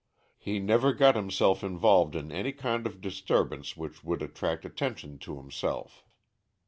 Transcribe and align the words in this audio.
He 0.39 0.57
never 0.57 0.93
got 0.93 1.15
himself 1.15 1.63
involved 1.63 2.15
in 2.15 2.31
any 2.31 2.53
kind 2.53 2.87
of 2.87 3.01
disturbance 3.01 3.77
which 3.77 4.03
would 4.03 4.23
attract 4.23 4.65
attention 4.65 5.19
to 5.19 5.37
himself. 5.37 6.03